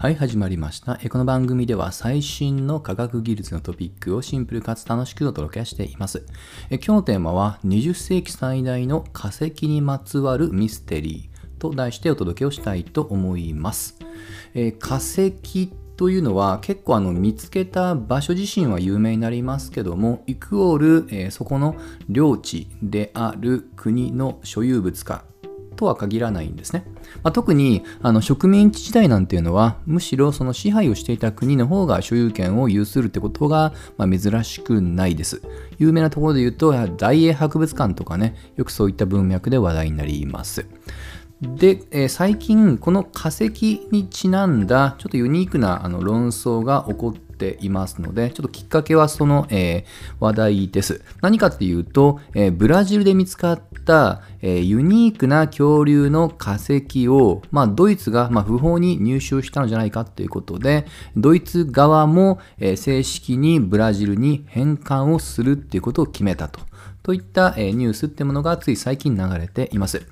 [0.00, 0.98] はい、始まりました。
[1.10, 6.24] この番組では最新の科学技術のトピックをシンプルかつ楽しくお届けしています。
[6.70, 13.98] 今日のテーマは20世紀最大の化石にまつわるミステリーと題してお届けをしたいと思います。
[14.78, 15.68] 化石
[15.98, 21.76] というのは結構あの見つけた場所自身は有名になりますけどもイクオール、えー、そこの
[22.08, 25.24] 領地である国の所有物か
[25.80, 26.84] とは限らないんですね。
[27.22, 35.42] まあ、特にあの植民地時代なんていうのはむしろその支配をしていた国の方が所有権を有するってことが、まあ、珍しくないです。
[35.78, 40.66] 有名なところで言うと大英博物館とかねよくそういった文脈で話題になります。
[41.40, 49.84] で、えー、最近この化石にちなんだちょっとユニークなあの論争が起こってていますので、ちょっときっかけはその、えー、
[50.20, 51.02] 話題です。
[51.22, 66.60] 何かっていうと、えー、ブラジルで見つかった、えー、ユニークな恐竜の化石を、まあ、ドイツが、まあ、不法に入手したのじゃないかということで、ドイツ側も、え正式にブラジルに返還をするっていうことを決めたと。
[67.02, 70.06] といったニュースってものがつい最近流れています。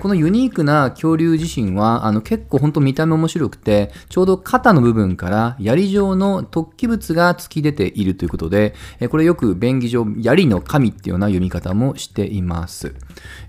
[0.00, 8.74] このユニークな恐竜自身はあの結構本当見た目面白くて、ちょうど肩の部分から槍状の突起物が突き出ているということで、
[9.10, 12.94] これよく便宜上槍の神っていうような読み方もしています。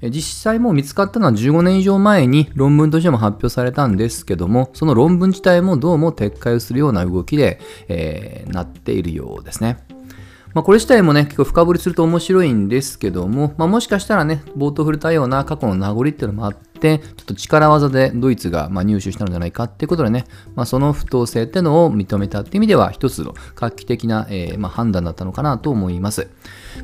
[0.02, 9.78] 実際もう見つかったのは15年以上前に論文としても発表されたんですけども、その論文自体もどうも撤回をするような動きで、えー、なっているようですね。
[10.53, 20.25] まあ、これ自体もね、結構深掘りすると面白いんですけども、まあ、もしかしたらね、冒頭触れたような過去の名残っていうのもあって、ちょっと力技でドイツがま入手したのではないかっていうことでね、
[20.56, 26.30] まあ、その不当性っていうのを認めたっていう意味では、一つの画期的な、えー、ま判断だったのかなと思います。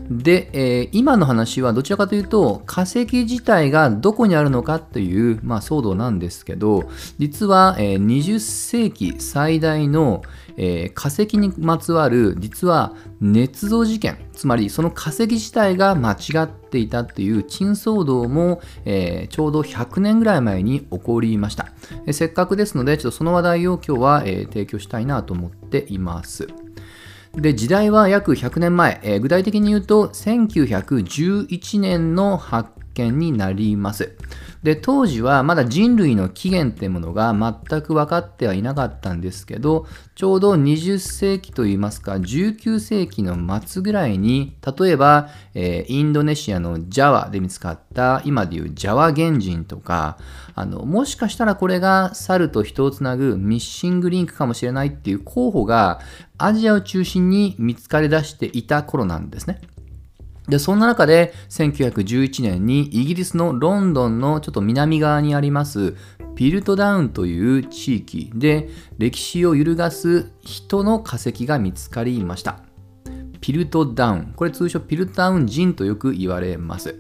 [0.10, 10.22] で、えー、今の話はどちらかというと、化石自体がどこにあるのかという、まあ、騒動なんですけど、実は、えー、20世紀最大の、
[10.58, 21.68] えー、化石にまつわる実は捏造事件つまりその化石自体が間違っていたっていう珍騒動も、えー、ちょうど100年ぐらい前に起こりました、
[22.06, 26.65] えー、せっかくですのでちょっとその話題を今日は、え提供したいなと思っています。
[27.38, 34.16] で時代は約100年前、え具体的に言うと1911年の発見になります。
[34.66, 37.36] で当時はまだ人類の起源ってものが
[37.70, 50.18] 全く分かってはいなかったんですけどちょうど20世紀といいますか19世紀の末ぐらいに例えば、えー、インドネシアのジャワで見つかった今でいうジャワ原人とか
[50.56, 56.00] あのもしかしたらこれが猿と人をつなぐミッシングリンクかもしれないっていう候補が
[56.40, 59.62] アジアを中心に見つかり出していた頃なんですね。
[60.48, 65.96] で、そんな中で1911年にイギリスのロンドンのちょっと南側にあります
[66.36, 72.60] ピルトダウンという地域で歴史を揺るがす人の化石が見つかりました。
[73.42, 74.34] ピルトダウン。
[74.36, 76.96] これ通称ピルトダウン人とよく言われます。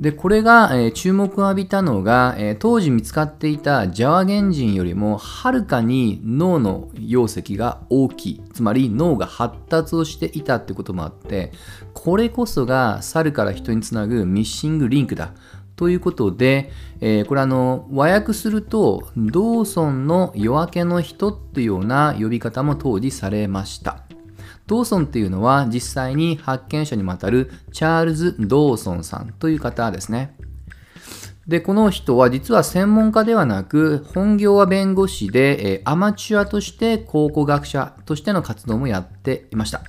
[0.00, 8.42] で、これが、えー、注目を浴びたのが、えー、当時見つかっていたジャワ原人よりもはるかに脳の容積が大きい。
[8.52, 11.52] つまり脳が発達をしていたってこともあって、
[11.92, 15.32] これこそが猿から人につなぐミッシングリンクだ。
[15.76, 24.04] ということで、えー、これあの和訳するとドーソンの夜明けの人っていうような呼び方も当時されました。
[24.66, 30.36] ドーソンっていうのは実際に発見者にまたるチャールズ・ドーソンさんという方ですね。
[31.46, 39.82] で、この人は実は専門家ではなく、本業は弁護士で、アマチュアとして考古学者としての活動もやっていました。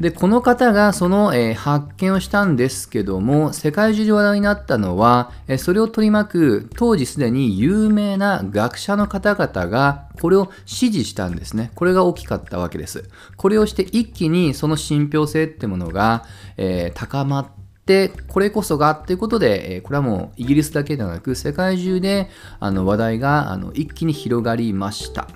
[0.00, 11.70] で、この方がその、えー、発見をしたんですけども、世界中で話題になったのは、えー、それを取り巻く当時すでに有名な学者の方々がこれを支持したんですね。
[11.74, 13.08] これが大きかったわけです。
[13.36, 16.24] これをして一気にその信憑性ってものが、
[16.56, 17.46] えー、高まっ
[17.86, 25.28] て、これこそがっていうことで、これはもうイギリスだけではなく世界中であの話題があの一気に広がりました。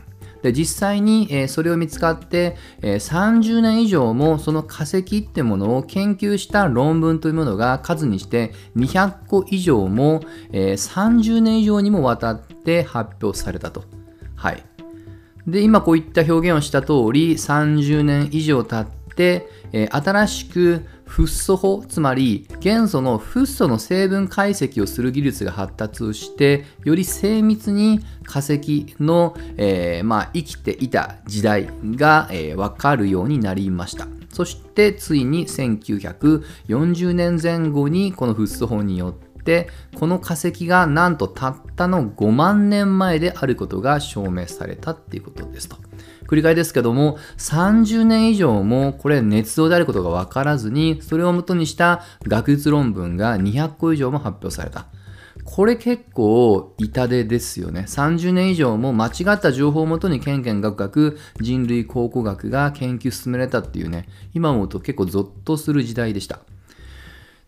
[0.42, 10.20] で実際に、え、それを見つかって、えー、30年以上もその化石ってものを研究した論文というものが数にして200個以上も、
[10.52, 13.84] えー、30年以上にもわたって発表されたと。
[14.36, 14.62] はい。
[15.46, 45.76] で、今こういった表現をした通り30年以上経って、え、新しくフッ素法つまり元素のフッ素の成分解析をする技術が発達してより精密に化石の、えー、まあ、生きていた時代が、えー、分かるようになりましたそしてついに1940年前後にこのフッ素法によっててこの化石がなんとたったの5万年前であることが証明されたっていうことですと。
[46.28, 54.86] 繰り返ですけども30年以上もこれ捏造であることが分からずにそれをもとにした学術論文が200個以上も発表された。
[55.44, 57.86] これ結構痛手ですよね。
[57.88, 66.40] 30年以上も間違った情報をもとにケンケンガクガク人類考古学が研究進められたっていうね、今思うと結構ゾッとする時代でした。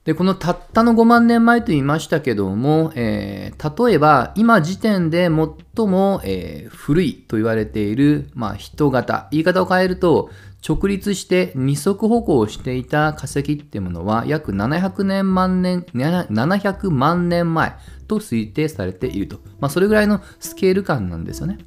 [0.04, 10.30] で、このたったの5万年前と言いましたけども、えー、例えば今時点で最も、えー、古いと言われている、まあ、人型、言い方を変えると、
[10.66, 17.76] 直立して二足歩行していた化石っていうものは約700年万年、700万年前
[18.08, 19.38] と推定されていると。
[19.58, 21.58] まあ、それぐらいのスケール感なんですよね。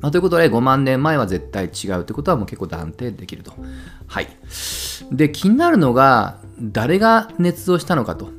[0.00, 3.52] まあ、ということで、5万年前は絶対違うということはもう結構断定できると。
[4.06, 4.28] はい。
[5.12, 8.30] で、気になるのが、誰が捏造したのかと。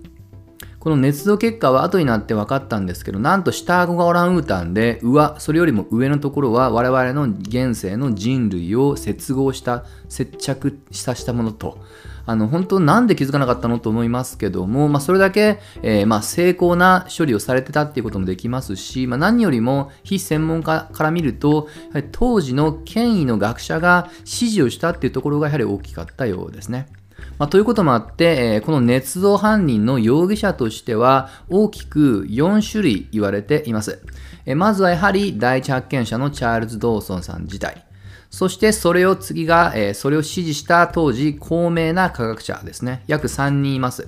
[0.79, 11.77] この捏造結果は後になって分かったんですけど、なんと下顎がオランウータンで、上、それよりも上のところは我々の現世の人類を接合した、接着させたものと。
[12.25, 21.67] あの本当なんで気づかなかったのと思いますけども、まあ、それだけ、えー、まあ、成功な処理をされてたっていうこともできますし、まあ、何よりも非専門家から見ると
[22.12, 26.88] 当時の権威の学者が指示をしたっていうところがやはり大きかったようですね。
[27.38, 34.01] まあ、ということもあって、えー、この捏造犯人の容疑者としては大きく4種類言われています。
[34.45, 37.85] えー、まずはやはり第一発見者のチャールズ・ドーソンさん自体。
[38.29, 43.03] そしてそれを次が、えー、それを支持した当時高名な科学者ですね。
[43.07, 44.07] 約3人います。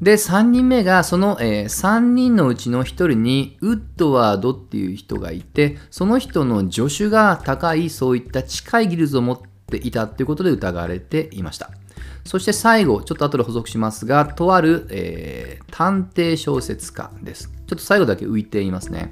[0.00, 11.70] で、3人目が、その、えー、3人のうちの1人に、ウッドワードっていう人がいて、その人の助手が高い、そういった近い技術を持っていたということで疑われていました。
[12.24, 17.50] そして最後、ちょっと後で補足しますが、とある、えー、探偵小説家です。
[17.66, 19.10] ちょっと最後だけ浮いていますね。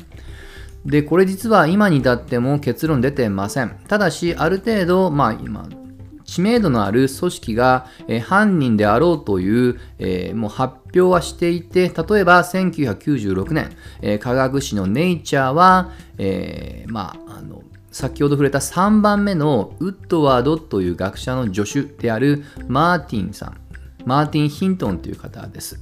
[0.84, 3.78] で、これ実は今に至っても結論出てません。
[3.88, 5.68] ただし、ある程度、まあ今、
[6.24, 13.70] 知名度のある組織が、えー、犯人であろうという、えー、もう発表はしていて、例えば1996年、
[14.02, 17.62] えー、科学誌のネイチャーは、えまあ、あの
[17.96, 23.56] 先ほど触れた3番目のウッドワードという学者の助手であるマーティンさん、
[24.04, 25.80] マーティン・ヒントンという方です。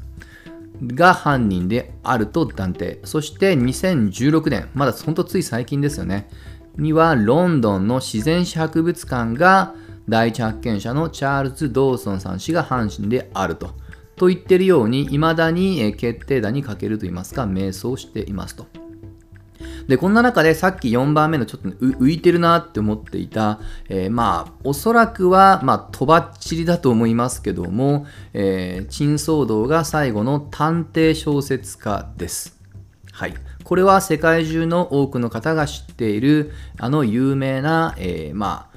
[0.81, 3.01] が犯人であると断定。
[3.03, 6.29] そして2016年、まだ本当つい最近ですよね。
[6.77, 9.75] にはロンドンの自然史博物館が
[10.09, 13.73] 第一発見者のチャールズ・ドーソンさん氏が犯人であると。
[14.15, 18.84] と言ってるように、未だに決定打にかけると言いますか、迷走していますと。
[19.87, 32.59] で、こんな中でさっき4番目のちょっと浮いてるなって思っていた、えー、まあ、おそらくは、まあ、とばっちりだと思いますけども、えー、珍騒動が最後の探偵小説家です。
[33.13, 33.35] はい。
[33.63, 38.75] これは世界中の多くの方が知っている、あの有名な、えー、まあ、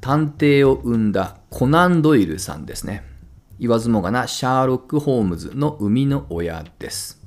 [0.00, 3.04] 探偵を生んだコナン・ドイルさんですね。
[3.60, 7.21] 言わずもがなシャーロック・ホームズの生みの親です。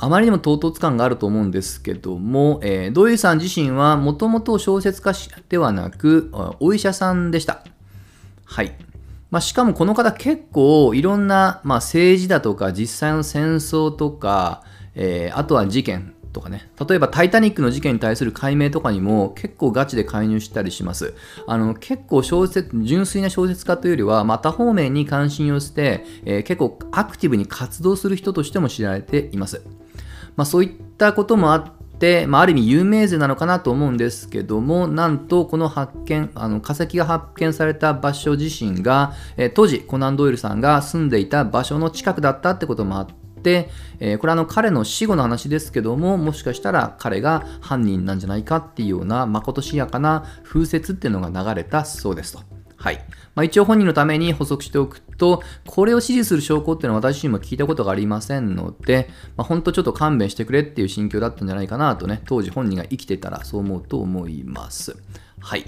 [0.00, 5.12] あまりにも唐突感があると思うんですけども、えー、ドイルさん自身はもともと小説家
[5.48, 6.30] ではなく、
[6.60, 7.64] お医者さんでした。
[8.44, 8.76] はい。
[9.30, 14.62] まあ、しかもこの方結構いろんな、まあ、政治だとか実際の戦争とか、
[14.94, 21.14] えー、あとは事件とかね、例えばタイタニックの事件に対する解明とかにも結構ガチで介入したりします。
[21.46, 29.62] あの結構小説、純粋な小説家というよりは、また方面に関心をして、えー、結構アクティブに活動する人としても知られています。
[30.38, 43.06] まあ、そういったこともあって、まあ、ある意味有名税なのかなと思うんですけども、なんとこの発見、あの化石が発見された場所自身が、えー、当時コナン・ドイルさんが住んでいた場所の近くだったってこともあっ
[43.42, 43.68] て、
[43.98, 52.57] えー、これはあの彼の死後の話ですけども、もしかしたら彼が犯人なんじゃないかっていうようなまことしやかな風説っていうのが流れたそうですと。
[52.78, 53.04] はい。
[53.34, 64.96] まあ、一応本人のために補足しておくと、これを支持する証拠っていうのは私にも聞いたことがありませんので、まあ、本当ちょっと勘弁してくれっていう心境だったんじゃないかなとね、当時本人が生きてたらそう思うと思います。
[65.40, 65.64] はい。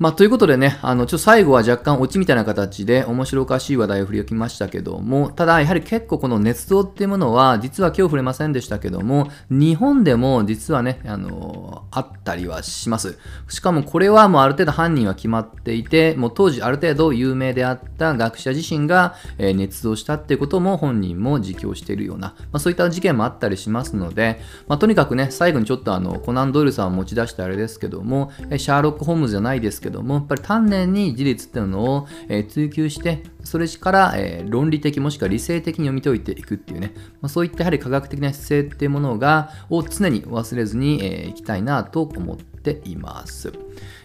[0.00, 13.18] まあ、ということでね、あの、ちょっと最後は若干オチみたいな形で面白おかしい話題を振り置きましたけども、ただやはり結構この捏造っていうものは、実は今日触れませんでしたけども、日本でも実はね、あの、あったりはします。
[13.50, 43.52] しかもこれはもうある程度犯人は決まっていて、もう当時ある程度有名であった学者自身が、えー、捏造したっていうことも本人も自供しているような、まあ、そういった事件もあったりしますので、まあ、とにかくね、最後にちょっとあの、コナン・ドイルさんを持ち出してあれですけども、シャーロック・ホームズじゃないですけどけども、やっぱり丹念に事実っていうのを、え、追求して、それから、え、論理的もしくは理性的に読み解いていくっていうね、まあ、そういったやはり科学的な姿勢っていうものが、を常に忘れずに、えー、いきたいなと思っています。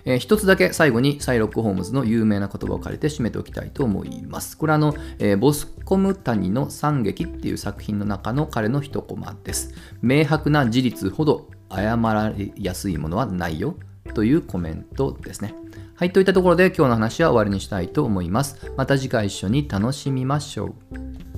[0.06, 4.58] えー、一つだけ最後にサイロック・ホームズの有名な言葉を借りて締めておきたいと思います。
[4.58, 9.74] これはあの、えー、ボスコム谷の惨劇っていう作品の中の彼の一コマです。
[10.02, 13.76] 明白な事実ほど謝られやすいものはないよ
[14.14, 15.56] というコメントですね。
[15.98, 18.70] はい、といったところで今日の話は終わりにしたいと思います。
[18.76, 21.35] また次回一緒に楽しみましょう。